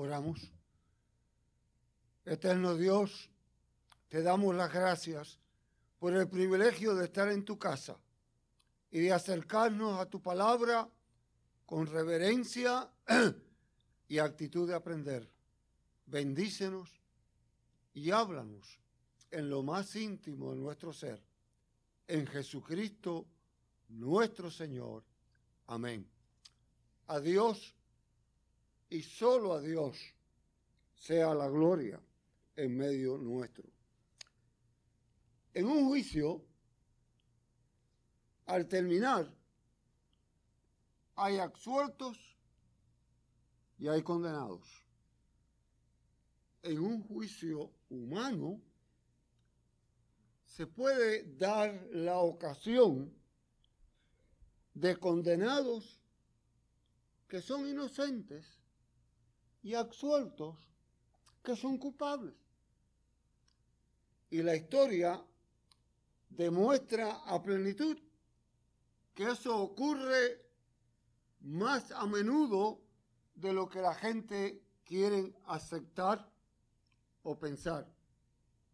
[0.00, 0.52] Oramos.
[2.24, 3.28] Eterno Dios,
[4.06, 5.40] te damos las gracias
[5.98, 7.98] por el privilegio de estar en tu casa
[8.92, 10.88] y de acercarnos a tu palabra
[11.66, 12.88] con reverencia
[14.08, 15.28] y actitud de aprender.
[16.06, 17.02] Bendícenos
[17.92, 18.78] y háblanos
[19.32, 21.20] en lo más íntimo de nuestro ser.
[22.06, 23.26] En Jesucristo
[23.88, 25.02] nuestro Señor.
[25.66, 26.08] Amén.
[27.08, 27.74] A Dios
[28.90, 29.98] y solo a Dios
[30.94, 32.00] sea la gloria
[32.56, 33.64] en medio nuestro.
[35.54, 36.44] En un juicio,
[38.46, 39.32] al terminar,
[41.16, 42.18] hay absueltos
[43.78, 44.66] y hay condenados.
[46.62, 48.60] En un juicio humano,
[50.44, 53.14] se puede dar la ocasión
[54.74, 56.00] de condenados
[57.28, 58.57] que son inocentes
[59.62, 60.56] y absueltos
[61.42, 62.34] que son culpables.
[64.30, 65.24] Y la historia
[66.28, 67.98] demuestra a plenitud
[69.14, 70.44] que eso ocurre
[71.40, 72.80] más a menudo
[73.34, 76.30] de lo que la gente quiere aceptar
[77.22, 77.86] o pensar.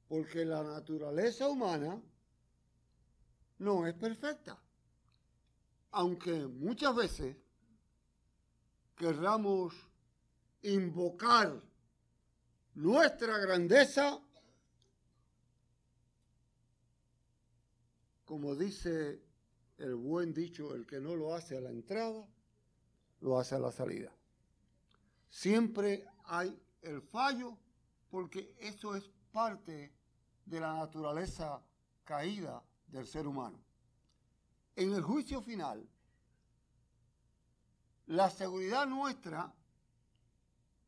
[0.09, 2.01] Porque la naturaleza humana
[3.59, 4.61] no es perfecta.
[5.93, 7.37] Aunque muchas veces
[8.97, 9.75] querramos
[10.65, 11.63] invocar
[12.75, 14.21] nuestra grandeza,
[18.25, 19.23] como dice
[19.79, 22.27] el buen dicho, el que no lo hace a la entrada,
[23.21, 24.13] lo hace a la salida.
[25.29, 27.57] Siempre hay el fallo
[28.11, 29.93] porque eso es parte
[30.47, 31.61] de la naturaleza
[32.05, 33.59] caída del ser humano.
[34.77, 35.87] En el juicio final,
[38.07, 39.53] la seguridad nuestra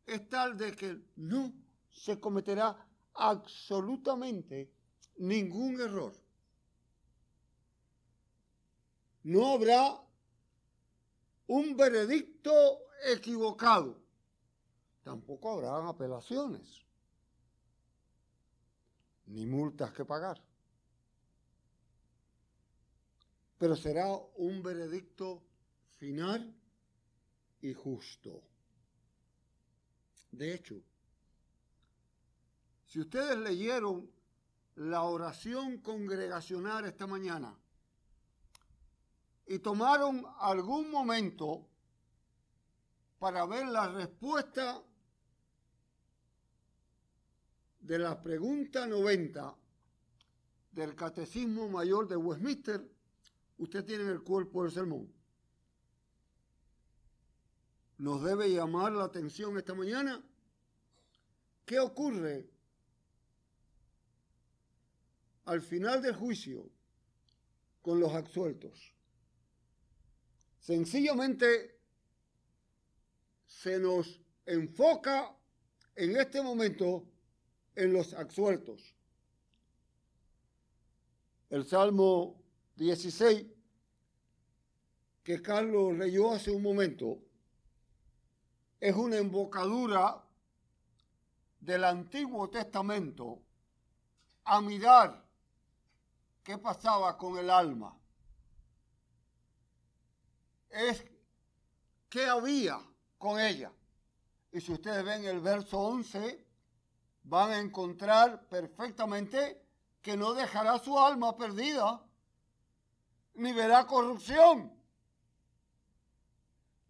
[0.07, 1.53] es tal de que no
[1.91, 2.77] se cometerá
[3.15, 4.73] absolutamente
[5.19, 6.15] ningún error.
[9.25, 10.01] No habrá
[11.49, 12.53] un veredicto
[13.05, 14.01] equivocado.
[15.03, 16.85] Tampoco habrá apelaciones,
[19.27, 20.43] ni multas que pagar.
[23.59, 24.07] Pero será
[24.37, 25.43] un veredicto
[25.97, 26.55] final
[27.63, 28.43] y justo.
[30.31, 30.83] De hecho,
[32.85, 34.11] si ustedes leyeron
[34.77, 37.57] la oración congregacional esta mañana
[39.47, 41.67] y tomaron algún momento
[43.19, 44.83] para ver la respuesta
[47.81, 49.57] de la pregunta 90
[50.73, 52.87] del Catecismo Mayor de Westminster,
[53.59, 55.16] usted tiene el cuerpo del sermón.
[57.99, 60.23] Nos debe llamar la atención esta mañana.
[61.65, 62.49] ¿Qué ocurre
[65.47, 66.69] al final del juicio
[67.81, 68.93] con los absueltos?
[70.61, 71.79] Sencillamente
[73.47, 75.35] se nos enfoca
[75.95, 77.09] en este momento
[77.75, 78.95] en los absueltos.
[81.49, 82.43] El Salmo
[82.77, 83.47] 16
[85.23, 87.26] que Carlos leyó hace un momento
[88.81, 90.23] es una embocadura
[91.61, 93.41] del Antiguo Testamento
[94.45, 95.25] a mirar
[96.43, 97.97] qué pasaba con el alma.
[100.71, 101.05] Es
[102.09, 102.79] qué había
[103.19, 103.73] con ella.
[104.53, 106.47] Y si ustedes ven el verso 11,
[107.25, 109.63] van a encontrar perfectamente
[110.01, 112.01] que no dejará su alma perdida,
[113.35, 114.73] ni verá corrupción.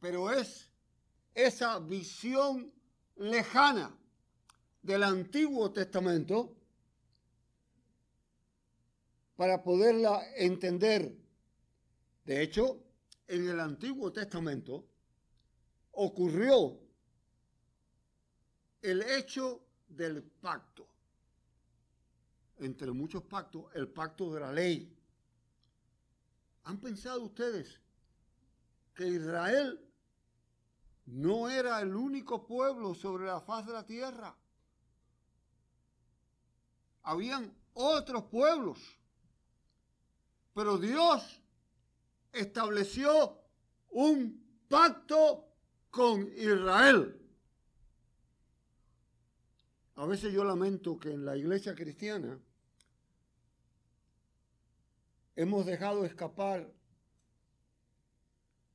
[0.01, 0.66] Pero es
[1.37, 2.73] esa visión
[3.17, 3.95] lejana
[4.81, 6.57] del Antiguo Testamento
[9.37, 11.15] para poderla entender.
[12.25, 12.83] De hecho,
[13.29, 14.89] en el Antiguo Testamento
[15.93, 16.81] ocurrió
[18.81, 20.89] el hecho del pacto.
[22.61, 24.97] Entre muchos pactos, el pacto de la ley.
[26.65, 27.79] ¿Han pensado ustedes
[28.95, 29.86] que Israel
[31.07, 34.37] no era el único pueblo sobre la faz de la tierra?
[37.03, 38.79] Habían otros pueblos.
[40.55, 41.43] Pero Dios
[42.33, 43.39] estableció
[43.91, 45.47] un pacto
[45.91, 47.23] con Israel.
[49.95, 52.39] A veces yo lamento que en la iglesia cristiana
[55.37, 56.71] hemos dejado escapar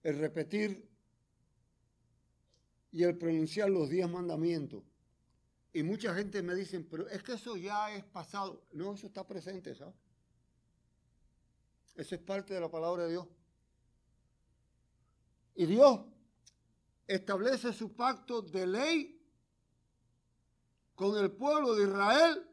[0.04, 0.91] el repetir
[2.92, 4.84] y el pronunciar los diez mandamientos.
[5.74, 8.66] Y mucha gente me dice, pero es que eso ya es pasado.
[8.74, 9.96] No, eso está presente, ¿sabes?
[11.96, 13.28] Eso es parte de la palabra de Dios.
[15.56, 16.02] Y Dios
[17.08, 19.22] establece su pacto de ley
[20.96, 22.48] con el pueblo de Israel,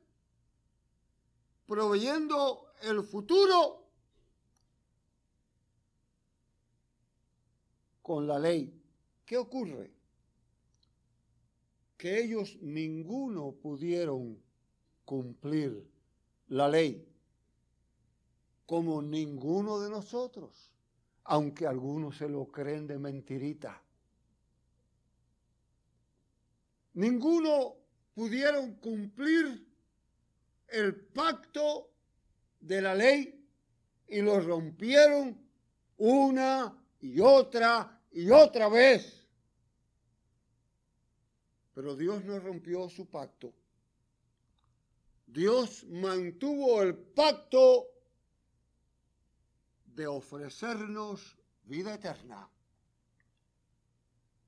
[1.66, 3.90] proveyendo el futuro
[8.02, 8.80] con la ley.
[9.24, 9.97] ¿Qué ocurre?
[11.98, 14.40] Que ellos ninguno pudieron
[15.04, 15.86] cumplir
[16.48, 17.06] la ley,
[18.64, 20.70] como ninguno de nosotros,
[21.24, 23.82] aunque algunos se lo creen de mentirita.
[26.94, 27.74] Ninguno
[28.14, 29.66] pudieron cumplir
[30.68, 31.90] el pacto
[32.60, 33.44] de la ley
[34.08, 35.36] y lo rompieron
[35.96, 39.17] una y otra y otra vez.
[41.78, 43.54] Pero Dios no rompió su pacto.
[45.28, 47.86] Dios mantuvo el pacto
[49.86, 52.50] de ofrecernos vida eterna.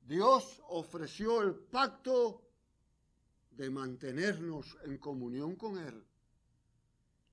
[0.08, 2.42] Dios ofreció el pacto
[3.52, 6.04] de mantenernos en comunión con Él.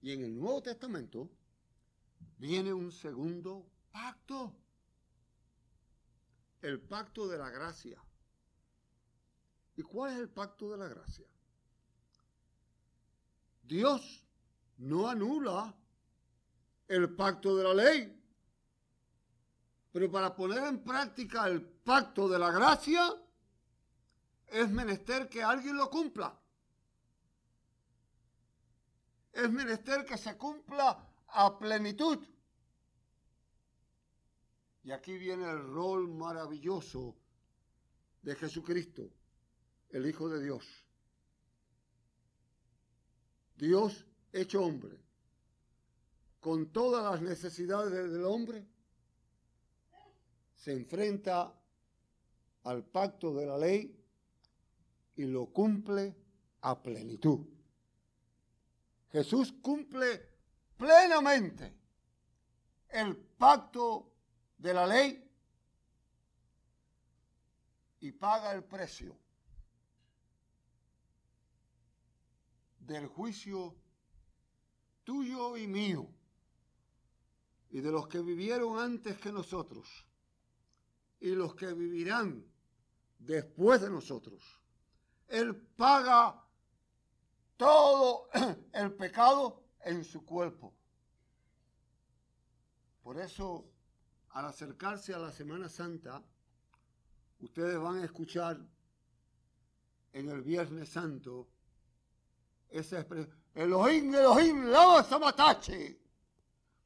[0.03, 1.27] Y en el Nuevo Testamento
[2.37, 4.53] viene un segundo pacto
[6.61, 7.99] el pacto de la gracia.
[9.77, 11.25] ¿Y cuál es el pacto de la gracia?
[13.61, 14.25] Dios
[14.77, 15.73] no anula
[16.87, 18.23] el pacto de la ley,
[19.91, 23.13] pero para poner en práctica el pacto de la gracia
[24.47, 26.35] es menester que alguien lo cumpla.
[29.31, 32.17] Es menester que se cumpla a plenitud.
[34.83, 37.15] Y aquí viene el rol maravilloso
[38.23, 39.11] de Jesucristo,
[39.89, 40.65] el Hijo de Dios.
[43.55, 44.99] Dios hecho hombre,
[46.39, 48.65] con todas las necesidades del hombre,
[50.55, 51.53] se enfrenta
[52.63, 53.97] al pacto de la ley
[55.15, 56.15] y lo cumple
[56.61, 57.47] a plenitud.
[59.11, 60.21] Jesús cumple
[60.77, 61.73] plenamente
[62.89, 64.11] el pacto
[64.57, 65.23] de la ley
[67.99, 69.17] y paga el precio
[72.87, 73.75] del juicio
[75.03, 76.07] tuyo y mío
[77.69, 79.87] y de los que vivieron antes que nosotros
[81.19, 82.45] y los que vivirán
[83.19, 84.41] después de nosotros.
[85.27, 86.41] Él paga
[87.57, 88.29] todo
[88.73, 90.73] el pecado en su cuerpo.
[93.03, 93.69] Por eso
[94.29, 96.23] al acercarse a la Semana Santa,
[97.39, 98.65] ustedes van a escuchar
[100.13, 101.49] en el Viernes Santo
[102.69, 105.99] esa expresión, Elohim, Elohim, lama samatache.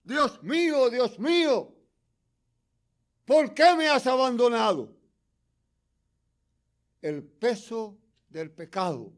[0.03, 1.75] Dios mío, Dios mío,
[3.25, 4.95] ¿por qué me has abandonado?
[7.01, 7.97] El peso
[8.29, 9.13] del pecado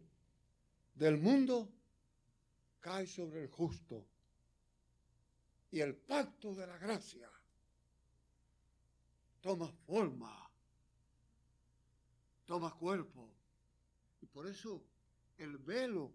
[0.95, 1.71] del mundo
[2.79, 4.05] cae sobre el justo
[5.71, 7.29] y el pacto de la gracia
[9.41, 10.49] toma forma,
[12.45, 13.29] toma cuerpo.
[14.21, 14.81] Y por eso
[15.37, 16.13] el velo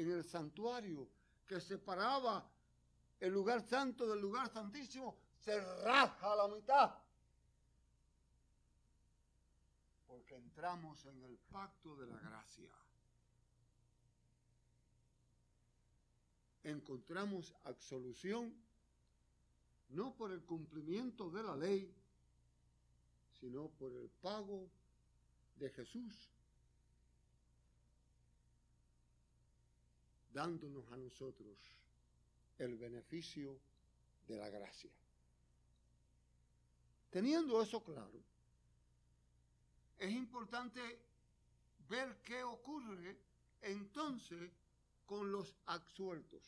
[0.00, 1.06] en el santuario
[1.46, 2.48] que separaba
[3.18, 6.94] el lugar santo del lugar santísimo se raja la mitad.
[10.06, 12.70] Porque entramos en el pacto de la gracia.
[16.62, 18.54] Encontramos absolución
[19.90, 21.92] no por el cumplimiento de la ley,
[23.40, 24.70] sino por el pago
[25.56, 26.29] de Jesús,
[30.40, 31.54] dándonos a nosotros
[32.56, 33.60] el beneficio
[34.26, 34.90] de la gracia.
[37.10, 38.18] Teniendo eso claro,
[39.98, 40.80] es importante
[41.90, 43.18] ver qué ocurre
[43.60, 44.50] entonces
[45.04, 46.42] con los absueltos.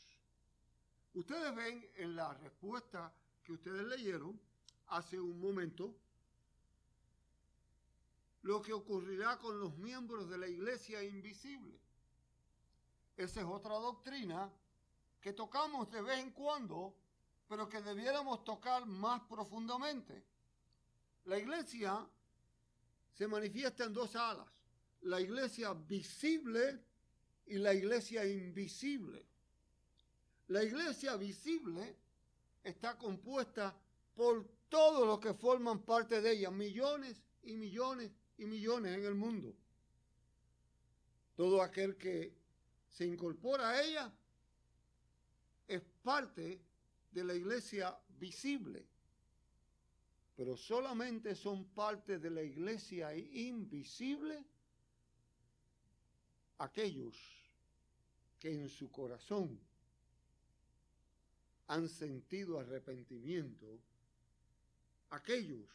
[1.13, 3.13] Ustedes ven en la respuesta
[3.45, 4.41] que ustedes leyeron
[4.87, 5.95] hace un momento,
[8.41, 11.79] lo que ocurrirá con los miembros de la iglesia invisible.
[13.17, 14.51] Esa es otra doctrina
[15.21, 16.97] que tocamos de vez en cuando,
[17.49, 20.25] pero que debiéramos tocar más profundamente.
[21.25, 22.07] La iglesia
[23.13, 24.49] se manifiesta en dos alas,
[25.03, 26.85] la iglesia visible
[27.47, 29.25] y la iglesia invisible.
[30.49, 31.97] La iglesia visible
[32.65, 33.77] está compuesta
[34.15, 39.15] por todos los que forman parte de ella, millones y millones y millones en el
[39.15, 39.55] mundo.
[41.37, 42.42] Todo aquel que
[42.93, 44.13] se incorpora a ella
[45.67, 46.61] es parte
[47.11, 48.87] de la iglesia visible,
[50.37, 54.45] pero solamente son parte de la iglesia invisible
[56.59, 57.17] aquellos
[58.39, 59.59] que en su corazón
[61.69, 63.81] han sentido arrepentimiento,
[65.11, 65.67] aquellos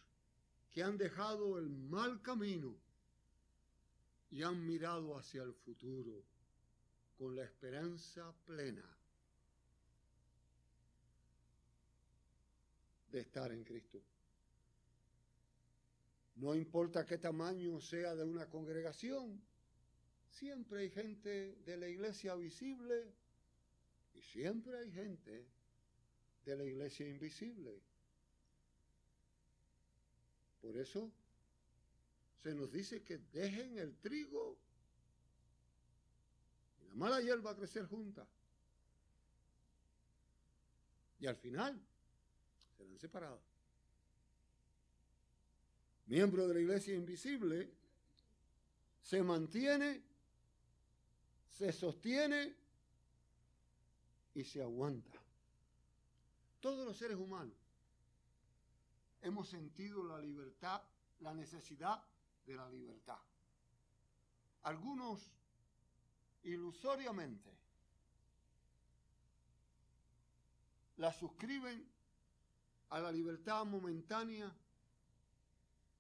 [0.72, 2.76] que han dejado el mal camino
[4.30, 6.24] y han mirado hacia el futuro
[7.18, 8.86] con la esperanza plena
[13.12, 14.02] de estar en Cristo.
[16.36, 19.42] No importa qué tamaño sea de una congregación,
[20.30, 23.12] siempre hay gente de la iglesia visible
[24.14, 25.48] y siempre hay gente
[26.46, 27.82] de la iglesia invisible.
[30.62, 31.12] Por eso
[32.44, 34.60] se nos dice que dejen el trigo
[36.98, 38.28] mala hierba a crecer juntas.
[41.20, 41.80] Y al final
[42.78, 43.42] serán separadas.
[46.08, 47.72] Miembro de la iglesia invisible
[49.02, 50.02] se mantiene,
[51.50, 52.56] se sostiene
[54.34, 55.20] y se aguanta.
[56.60, 57.56] Todos los seres humanos
[59.22, 60.82] hemos sentido la libertad,
[61.20, 62.04] la necesidad
[62.46, 63.20] de la libertad.
[64.64, 65.32] Algunos
[66.44, 67.58] ilusoriamente
[70.98, 71.86] la suscriben
[72.90, 74.52] a la libertad momentánea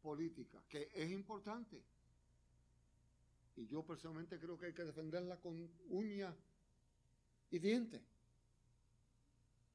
[0.01, 1.81] política, que es importante.
[3.55, 6.35] Y yo personalmente creo que hay que defenderla con uñas
[7.51, 8.01] y dientes.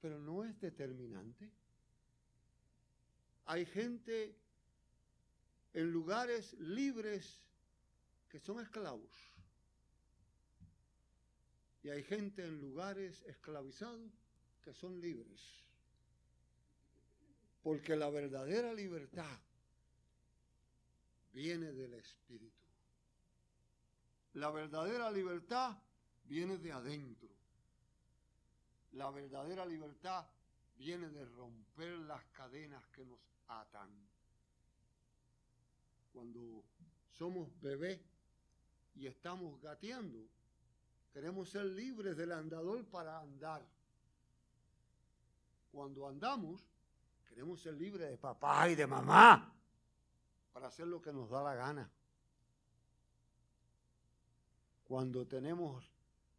[0.01, 1.51] Pero no es determinante.
[3.47, 4.37] Hay gente
[5.75, 7.41] en lugares libres
[8.29, 9.32] que son esclavos.
[11.83, 14.11] Y hay gente en lugares esclavizados
[14.63, 15.41] que son libres.
[17.63, 19.39] Porque la verdadera libertad
[21.33, 22.63] viene del Espíritu.
[24.35, 25.77] La verdadera libertad
[26.25, 27.29] viene de adentro.
[28.93, 30.27] La verdadera libertad
[30.77, 33.91] viene de romper las cadenas que nos atan.
[36.13, 36.65] Cuando
[37.11, 38.01] somos bebés
[38.97, 40.27] y estamos gateando,
[41.13, 43.63] queremos ser libres del andador para andar.
[45.71, 46.63] Cuando andamos,
[47.29, 49.53] queremos ser libres de papá y de mamá
[50.53, 51.91] para hacer lo que nos da la gana.
[54.85, 55.91] Cuando tenemos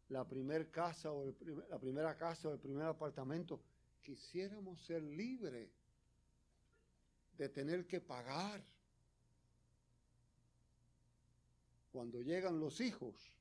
[0.08, 1.32] la primera casa o
[1.68, 3.60] la primera casa o el primer apartamento,
[4.00, 5.68] quisiéramos ser libres
[7.36, 8.62] de tener que pagar.
[11.90, 13.32] Cuando llegan los hijos,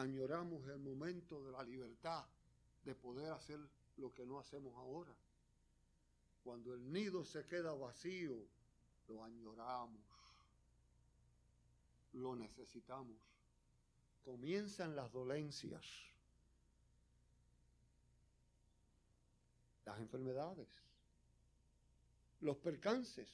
[0.00, 2.24] añoramos el momento de la libertad
[2.84, 3.60] de poder hacer
[3.96, 5.14] lo que no hacemos ahora.
[6.42, 8.46] Cuando el nido se queda vacío,
[9.08, 10.00] lo añoramos,
[12.12, 13.16] lo necesitamos.
[14.24, 15.84] Comienzan las dolencias
[19.90, 20.68] las enfermedades,
[22.40, 23.28] los percances,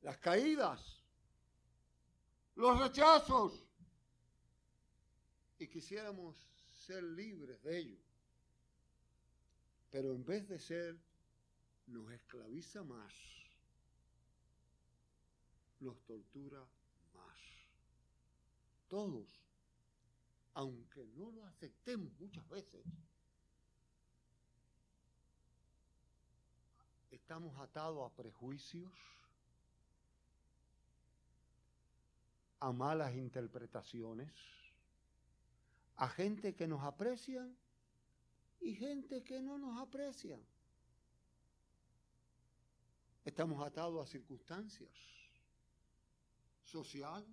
[0.00, 0.80] las caídas,
[2.54, 3.67] los rechazos.
[5.58, 6.36] Y quisiéramos
[6.86, 7.98] ser libres de ello.
[9.90, 10.96] Pero en vez de ser,
[11.86, 13.12] nos esclaviza más,
[15.80, 16.60] nos tortura
[17.14, 17.40] más.
[18.88, 19.40] Todos,
[20.54, 22.84] aunque no lo aceptemos muchas veces,
[27.10, 28.92] estamos atados a prejuicios,
[32.60, 34.30] a malas interpretaciones,
[35.98, 37.56] a gente que nos aprecian
[38.60, 40.38] y gente que no nos aprecia.
[43.24, 44.88] Estamos atados a circunstancias
[46.62, 47.28] sociales,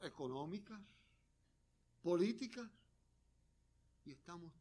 [0.00, 0.80] económicas,
[2.02, 2.68] políticas,
[4.04, 4.52] y estamos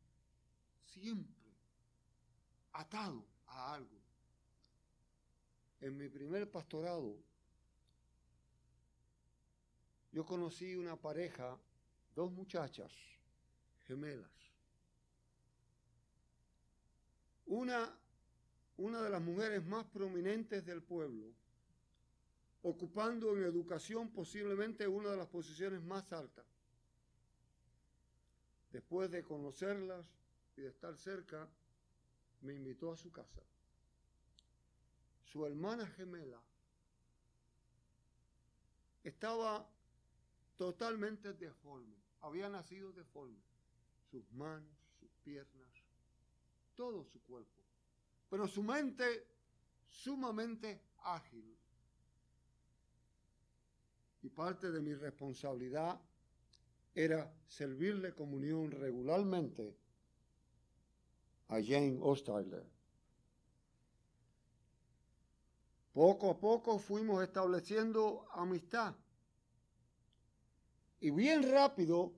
[0.85, 1.51] siempre
[2.73, 3.97] atados a algo.
[5.81, 7.17] En mi primer pastorado,
[10.11, 11.57] yo conocí una pareja,
[12.19, 12.91] dos muchachas
[13.87, 14.29] gemelas.
[17.45, 17.89] Una,
[18.75, 21.33] una de las mujeres más prominentes del pueblo,
[22.63, 26.45] ocupando en educación posiblemente una de las posiciones más altas.
[28.73, 30.05] Después de conocerlas
[30.57, 31.47] y de estar cerca,
[32.41, 33.41] me invitó a su casa.
[35.23, 36.41] su hermana gemela,
[39.03, 39.65] estaba
[40.57, 43.39] totalmente deforme, había nacido deforme,
[44.11, 45.69] sus manos, sus piernas,
[46.75, 47.61] todo su cuerpo,
[48.29, 49.27] pero su mente
[49.89, 51.55] sumamente ágil.
[54.21, 55.99] Y parte de mi responsabilidad
[56.93, 59.77] era servirle comunión regularmente
[61.47, 62.65] a Jane Osteiler.
[65.93, 68.95] Poco a poco fuimos estableciendo amistad.
[70.99, 72.13] Y bien rápido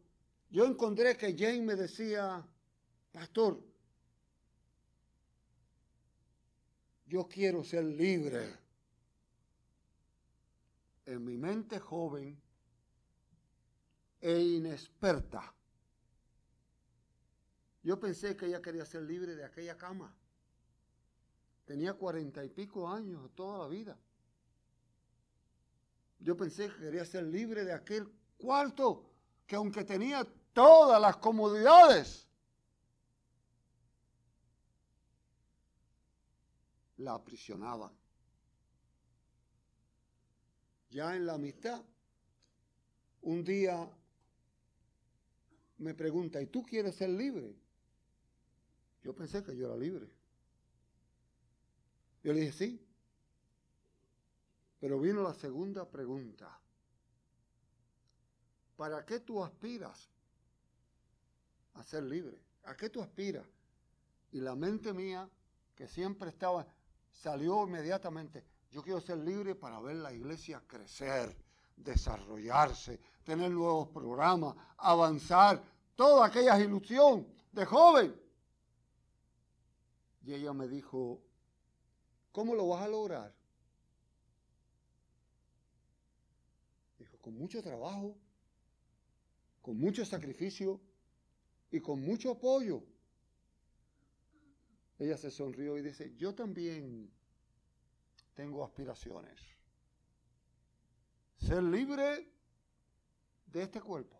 [0.50, 2.46] yo encontré que Jane me decía,
[3.12, 3.64] pastor,
[7.06, 8.60] yo quiero ser libre.
[11.06, 12.40] En mi mente joven
[14.20, 15.54] e inexperta,
[17.84, 20.16] yo pensé que ella quería ser libre de aquella cama.
[21.66, 23.98] Tenía cuarenta y pico años, toda la vida.
[26.20, 28.12] Yo pensé que quería ser libre de aquel
[28.42, 29.06] cuarto
[29.46, 32.28] que aunque tenía todas las comodidades,
[36.98, 37.92] la aprisionaban.
[40.90, 41.82] Ya en la amistad,
[43.22, 43.90] un día
[45.78, 47.56] me pregunta, ¿y tú quieres ser libre?
[49.04, 50.08] Yo pensé que yo era libre.
[52.24, 52.88] Yo le dije, sí.
[54.80, 56.60] Pero vino la segunda pregunta.
[58.82, 60.10] ¿Para qué tú aspiras
[61.76, 62.36] a ser libre?
[62.64, 63.46] ¿A qué tú aspiras?
[64.32, 65.30] Y la mente mía,
[65.76, 66.66] que siempre estaba,
[67.12, 68.44] salió inmediatamente.
[68.72, 71.38] Yo quiero ser libre para ver la iglesia crecer,
[71.76, 75.64] desarrollarse, tener nuevos programas, avanzar,
[75.96, 78.20] toda aquella ilusión de joven.
[80.24, 81.22] Y ella me dijo,
[82.32, 83.32] ¿cómo lo vas a lograr?
[86.98, 88.18] Dijo, con mucho trabajo,
[89.62, 90.82] con mucho sacrificio
[91.70, 92.84] y con mucho apoyo.
[94.98, 97.12] Ella se sonrió y dice, yo también
[98.36, 99.40] tengo aspiraciones.
[101.38, 102.32] Ser libre
[103.48, 104.20] de este cuerpo.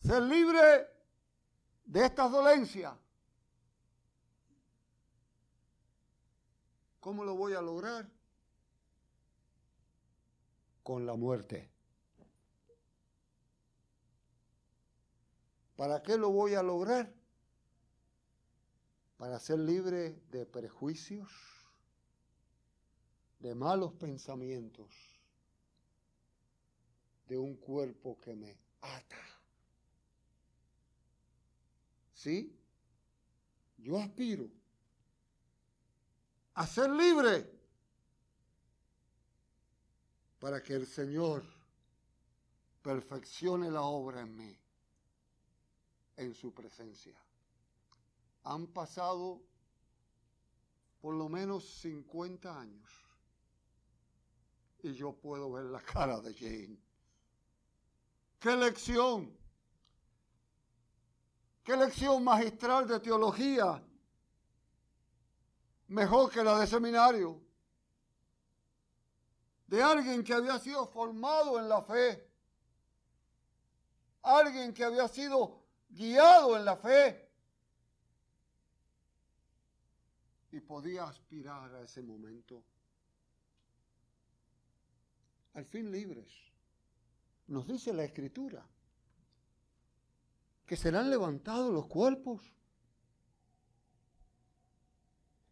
[0.00, 0.88] Ser libre
[1.84, 2.94] de estas dolencias.
[7.00, 8.06] ¿Cómo lo voy a lograr?
[10.82, 11.70] Con la muerte.
[15.78, 17.08] ¿Para qué lo voy a lograr?
[19.16, 21.30] Para ser libre de prejuicios,
[23.38, 24.92] de malos pensamientos,
[27.28, 29.24] de un cuerpo que me ata.
[32.12, 32.52] ¿Sí?
[33.76, 34.50] Yo aspiro
[36.54, 37.48] a ser libre
[40.40, 41.44] para que el Señor
[42.82, 44.58] perfeccione la obra en mí,
[46.18, 47.18] en su presencia.
[48.44, 49.40] Han pasado
[51.00, 52.90] por lo menos 50 años
[54.82, 56.78] y yo puedo ver la cara de Jane.
[58.38, 59.36] ¡Qué lección!
[61.64, 63.82] ¡Qué lección magistral de teología!
[65.88, 67.40] mejor que la de seminario,
[69.66, 72.30] de alguien que había sido formado en la fe,
[74.22, 75.57] alguien que había sido
[75.88, 77.28] guiado en la fe
[80.52, 82.62] y podía aspirar a ese momento.
[85.54, 86.32] Al fin libres.
[87.48, 88.64] Nos dice la escritura
[90.66, 92.42] que serán levantados los cuerpos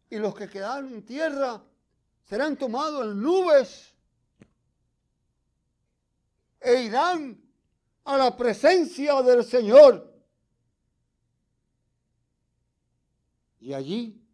[0.09, 1.61] y los que quedaron en tierra
[2.23, 3.95] serán tomados en nubes
[6.59, 7.41] e irán
[8.03, 10.16] a la presencia del Señor.
[13.67, 14.25] Y allí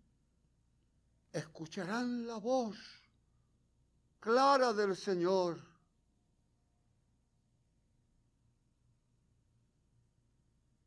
[1.32, 2.78] escucharán la voz
[4.20, 5.60] clara del Señor.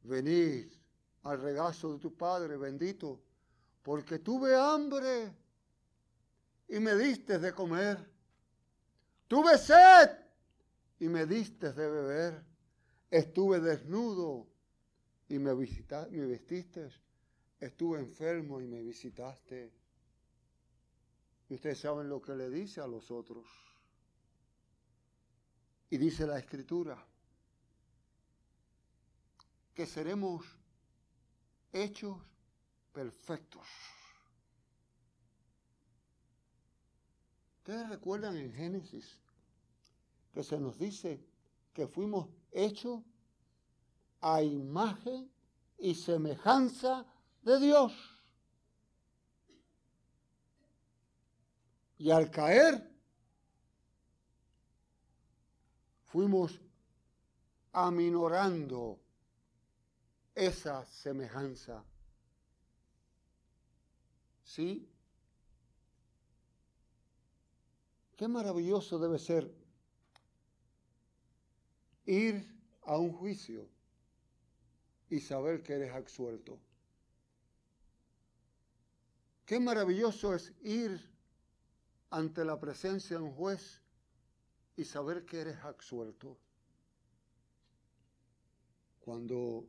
[0.05, 0.73] Venid
[1.25, 3.21] al regazo de tu Padre bendito
[3.83, 5.35] porque tuve hambre
[6.69, 7.99] y me diste de comer.
[9.27, 10.21] Tuve sed
[11.01, 12.45] y me diste de beber.
[13.11, 14.47] Estuve desnudo
[15.29, 17.07] y me, me vestiste.
[17.59, 19.73] Estuve enfermo y me visitaste.
[21.49, 23.47] Y ustedes saben lo que le dice a los otros.
[25.89, 27.03] Y dice la escritura
[29.75, 30.45] que seremos
[31.73, 32.17] hechos
[32.93, 33.67] perfectos.
[37.59, 39.19] ¿Ustedes recuerdan en Génesis
[40.33, 41.21] que se nos dice
[41.75, 43.03] que fuimos hechos
[44.21, 45.31] a imagen
[45.79, 47.05] y semejanza
[47.47, 47.93] de Dios?
[51.99, 52.91] Y al caer,
[56.07, 56.61] fuimos
[57.73, 58.99] aminorando
[60.35, 61.85] esa semejanza.
[64.43, 64.91] ¿Sí?
[68.17, 69.55] Qué maravilloso debe ser
[72.07, 72.45] ir
[72.83, 73.69] a un juicio
[75.11, 76.59] y saber que eres absuelto.
[79.47, 81.01] Qué maravilloso es ir
[82.11, 83.81] ante la presencia de un juez
[84.77, 86.37] y saber que eres absuelto.
[88.99, 89.65] Cuando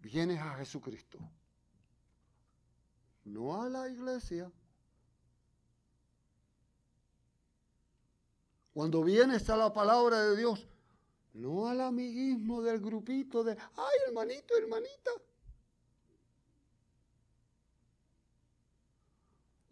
[0.00, 1.20] vienes a Jesucristo,
[3.24, 4.50] no a la iglesia.
[8.74, 10.66] Cuando vienes a la palabra de Dios,
[11.34, 15.12] no al amiguismo del grupito de, ay hermanito, hermanita.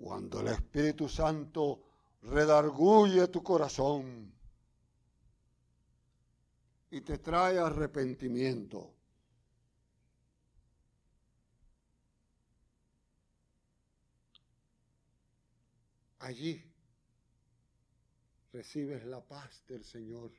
[0.05, 1.83] Cuando el Espíritu Santo
[2.25, 4.31] redarguye tu corazón
[6.91, 8.93] y te trae arrepentimiento.
[16.19, 16.63] Allí
[18.53, 20.33] recibes la paz del Señor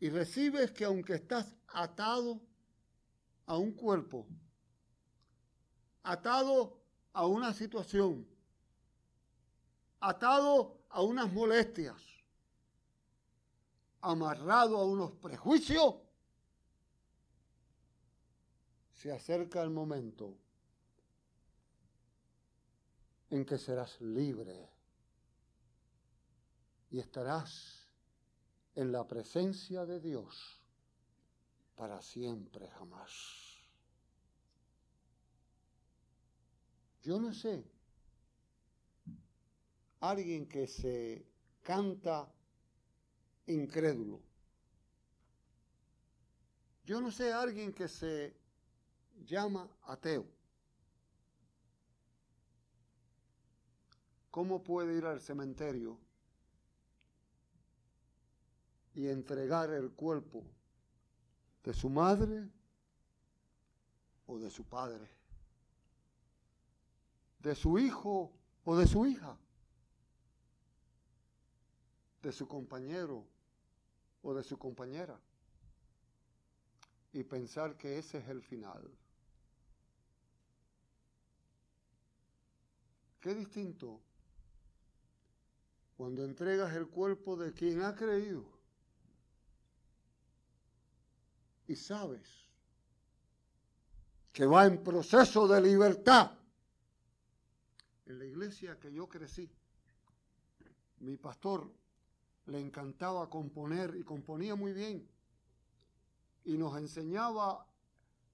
[0.00, 2.40] y recibes que aunque estás atado
[3.46, 4.26] a un cuerpo,
[6.02, 6.83] atado
[7.14, 8.26] a una situación,
[10.00, 12.02] atado a unas molestias,
[14.00, 15.94] amarrado a unos prejuicios,
[18.92, 20.36] se acerca el momento
[23.30, 24.70] en que serás libre
[26.90, 27.88] y estarás
[28.74, 30.60] en la presencia de Dios
[31.76, 33.43] para siempre jamás.
[37.04, 37.62] Yo no sé
[40.00, 41.26] alguien que se
[41.62, 42.32] canta
[43.46, 44.22] incrédulo.
[46.86, 48.34] Yo no sé alguien que se
[49.26, 50.26] llama ateo.
[54.30, 55.98] ¿Cómo puede ir al cementerio
[58.94, 60.42] y entregar el cuerpo
[61.62, 62.48] de su madre
[64.26, 65.23] o de su padre?
[67.44, 68.32] ¿De su hijo
[68.64, 69.38] o de su hija?
[72.24, 73.22] de su compañero
[74.22, 75.20] o de su compañera
[77.12, 78.82] y pensar que ese es el final.
[83.20, 84.00] Qué distinto
[85.96, 88.44] cuando entregas el cuerpo de quien ha creído
[91.68, 92.26] y sabes
[94.32, 96.32] que va en proceso de libertad.
[98.06, 99.50] En la iglesia que yo crecí,
[100.98, 101.72] mi pastor
[102.46, 105.08] le encantaba componer y componía muy bien.
[106.44, 107.66] Y nos enseñaba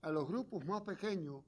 [0.03, 1.45] a los grupos más pequeños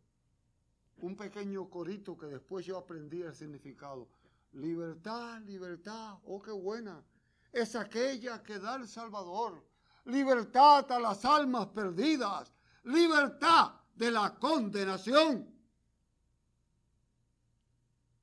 [0.98, 4.08] un pequeño corito que después yo aprendí el significado.
[4.52, 7.02] Libertad, libertad, oh qué buena,
[7.50, 9.66] es aquella que da el Salvador.
[10.04, 12.52] Libertad a las almas perdidas,
[12.84, 15.48] libertad de la condenación.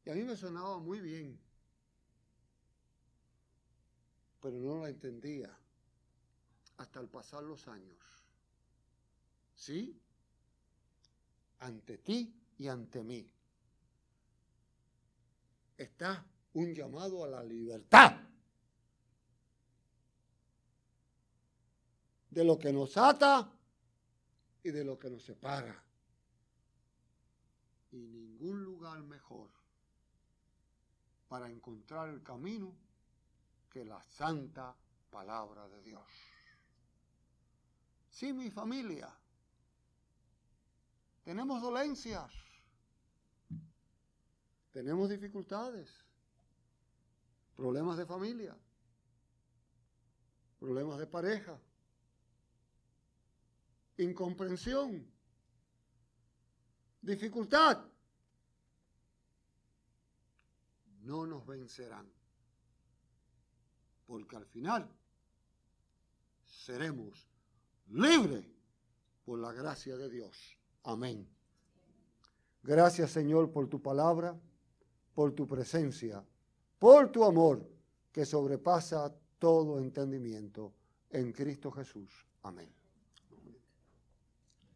[0.05, 1.39] Y a mí me sonaba muy bien
[4.41, 5.55] pero no la entendía
[6.77, 7.97] hasta al pasar los años.
[9.55, 9.99] ¿Sí?
[11.59, 13.29] Ante ti y ante mí
[15.77, 18.21] está un llamado a la libertad
[22.29, 23.51] de lo que nos ata
[24.63, 25.83] y de lo que nos separa.
[27.91, 29.49] Y ningún lugar mejor
[31.29, 32.75] para encontrar el camino
[33.69, 34.75] que la santa
[35.11, 36.03] palabra de Dios.
[38.09, 39.09] Sí, mi familia,
[41.23, 42.31] tenemos dolencias,
[44.71, 45.89] tenemos dificultades,
[47.55, 48.57] problemas de familia,
[50.59, 51.59] problemas de pareja,
[53.97, 55.05] incomprensión,
[57.01, 57.88] dificultad.
[61.10, 62.08] No nos vencerán
[64.06, 64.88] porque al final
[66.45, 67.28] seremos
[67.88, 68.45] libres
[69.26, 70.56] por la gracia de Dios.
[70.84, 71.28] Amén.
[72.62, 74.39] Gracias Señor por tu palabra,
[75.15, 76.24] por tu presencia,
[76.78, 77.67] por tu amor
[78.12, 80.76] que sobrepasa todo entendimiento
[81.10, 82.24] en Cristo Jesús.
[82.43, 82.78] Amén.